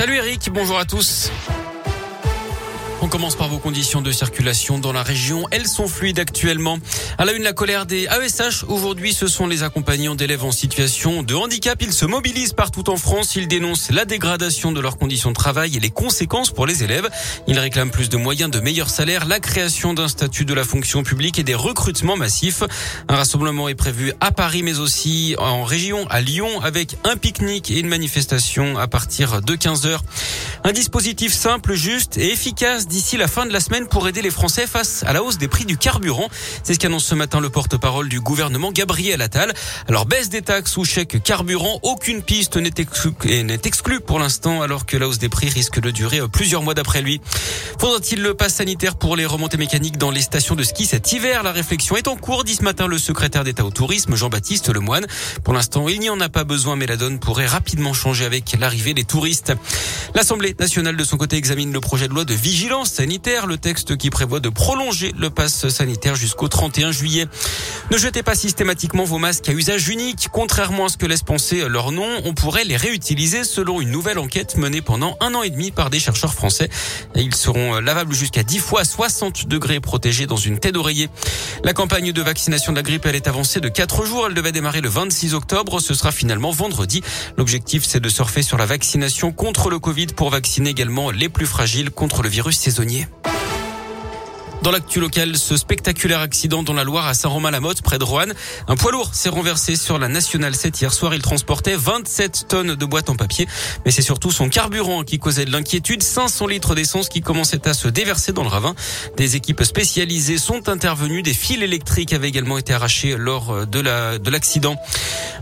[0.00, 1.32] Salut Eric, bonjour à tous.
[3.00, 5.46] On commence par vos conditions de circulation dans la région.
[5.52, 6.78] Elles sont fluides actuellement.
[7.16, 8.64] À la une, la colère des AESH.
[8.66, 11.80] Aujourd'hui, ce sont les accompagnants d'élèves en situation de handicap.
[11.80, 13.36] Ils se mobilisent partout en France.
[13.36, 17.08] Ils dénoncent la dégradation de leurs conditions de travail et les conséquences pour les élèves.
[17.46, 21.04] Ils réclament plus de moyens, de meilleurs salaires, la création d'un statut de la fonction
[21.04, 22.64] publique et des recrutements massifs.
[23.06, 27.70] Un rassemblement est prévu à Paris, mais aussi en région, à Lyon, avec un pique-nique
[27.70, 30.02] et une manifestation à partir de 15 heures.
[30.64, 34.30] Un dispositif simple, juste et efficace d'ici la fin de la semaine pour aider les
[34.30, 36.28] Français face à la hausse des prix du carburant.
[36.62, 39.52] C'est ce qu'annonce ce matin le porte-parole du gouvernement Gabriel Attal.
[39.88, 42.70] Alors baisse des taxes ou chèque carburant, aucune piste n'est
[43.64, 47.02] exclue, pour l'instant alors que la hausse des prix risque de durer plusieurs mois d'après
[47.02, 47.20] lui.
[47.78, 51.42] Faudra-t-il le pass sanitaire pour les remontées mécaniques dans les stations de ski cet hiver?
[51.42, 55.06] La réflexion est en cours, dit ce matin le secrétaire d'État au tourisme Jean-Baptiste Lemoine.
[55.44, 58.56] Pour l'instant, il n'y en a pas besoin mais la donne pourrait rapidement changer avec
[58.58, 59.52] l'arrivée des touristes.
[60.14, 63.96] L'Assemblée nationale de son côté examine le projet de loi de vigilance sanitaire, le texte
[63.96, 67.26] qui prévoit de prolonger le pass sanitaire jusqu'au 31 juillet.
[67.90, 70.28] Ne jetez pas systématiquement vos masques à usage unique.
[70.32, 74.18] Contrairement à ce que laisse penser leur nom, on pourrait les réutiliser selon une nouvelle
[74.18, 76.68] enquête menée pendant un an et demi par des chercheurs français.
[77.14, 81.08] Ils seront lavables jusqu'à 10 fois 60 degrés protégés dans une tête d'oreiller.
[81.64, 84.26] La campagne de vaccination de la grippe, elle est avancée de 4 jours.
[84.28, 85.80] Elle devait démarrer le 26 octobre.
[85.80, 87.02] Ce sera finalement vendredi.
[87.36, 91.46] L'objectif, c'est de surfer sur la vaccination contre le Covid pour vacciner également les plus
[91.46, 93.27] fragiles contre le virus saisonnier.
[94.62, 98.34] Dans l'actu local, ce spectaculaire accident dans la Loire à Saint-Romain-la-Motte, près de Roanne.
[98.66, 101.14] Un poids lourd s'est renversé sur la Nationale 7 hier soir.
[101.14, 103.46] Il transportait 27 tonnes de boîtes en papier.
[103.84, 106.02] Mais c'est surtout son carburant qui causait de l'inquiétude.
[106.02, 108.74] 500 litres d'essence qui commençaient à se déverser dans le ravin.
[109.16, 111.22] Des équipes spécialisées sont intervenues.
[111.22, 114.76] Des fils électriques avaient également été arrachés lors de la, de l'accident.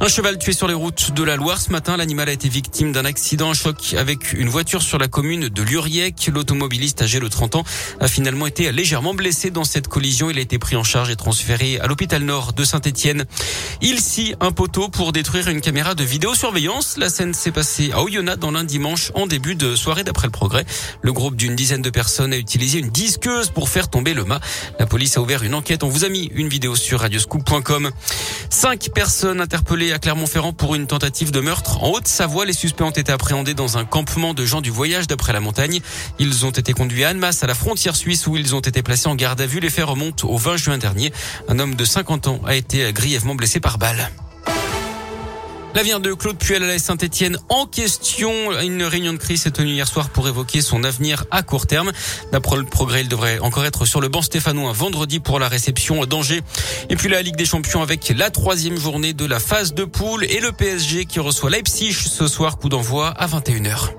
[0.00, 1.58] Un cheval tué sur les routes de la Loire.
[1.58, 5.08] Ce matin, l'animal a été victime d'un accident, un choc avec une voiture sur la
[5.08, 6.30] commune de Luriec.
[6.32, 7.64] L'automobiliste âgé de 30 ans
[7.98, 10.30] a finalement été légèrement blessé dans cette collision.
[10.30, 13.24] Il a été pris en charge et transféré à l'hôpital nord de Saint-Etienne.
[13.80, 16.96] Il scie un poteau pour détruire une caméra de vidéosurveillance.
[16.98, 20.32] La scène s'est passée à Oyonnax dans lundi dimanche en début de soirée d'après le
[20.32, 20.66] progrès.
[21.00, 24.40] Le groupe d'une dizaine de personnes a utilisé une disqueuse pour faire tomber le mât.
[24.78, 25.82] La police a ouvert une enquête.
[25.82, 27.90] On vous a mis une vidéo sur radioscoop.com.
[28.50, 31.82] Cinq personnes interpellées à Clermont-Ferrand pour une tentative de meurtre.
[31.82, 35.32] En Haute-Savoie, les suspects ont été appréhendés dans un campement de gens du voyage d'après
[35.32, 35.80] la montagne.
[36.18, 39.08] Ils ont été conduits à Annemasse, à la frontière suisse, où ils ont été placés
[39.08, 39.60] en garde à vue.
[39.60, 41.12] Les faits remontent au 20 juin dernier.
[41.48, 44.10] Un homme de 50 ans a été grièvement blessé par balle.
[45.76, 48.32] L'avenir de Claude Puel à la Saint-Etienne en question.
[48.62, 51.92] Une réunion de crise s'est tenue hier soir pour évoquer son avenir à court terme.
[52.32, 56.06] D'après le progrès, il devrait encore être sur le banc stéphanois vendredi pour la réception
[56.06, 56.40] d'Angers.
[56.88, 60.24] Et puis la Ligue des Champions avec la troisième journée de la phase de poule
[60.24, 63.90] et le PSG qui reçoit Leipzig ce soir, coup d'envoi à 21h.